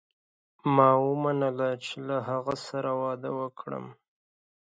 ما 0.75 0.89
ومنله 1.07 1.69
چې 1.83 1.93
له 2.07 2.17
هغه 2.29 2.55
سره 2.67 2.91
واده 3.01 3.31
وکړم. 3.39 3.85